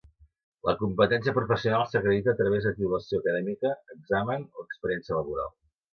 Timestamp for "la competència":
0.67-1.33